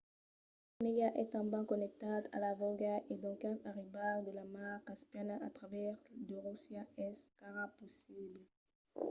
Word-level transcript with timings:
lo 0.71 0.75
lac 0.75 0.79
onega 0.83 1.07
es 1.21 1.29
tanben 1.33 1.65
connectat 1.71 2.23
a 2.35 2.39
vòlga 2.61 2.93
e 3.11 3.13
doncas 3.23 3.57
arribar 3.69 4.13
de 4.25 4.31
la 4.39 4.45
mar 4.55 4.75
caspiana 4.87 5.35
a 5.47 5.49
travèrs 5.57 6.01
de 6.27 6.35
russia 6.45 6.81
es 7.05 7.15
encara 7.23 7.63
possible 7.79 8.41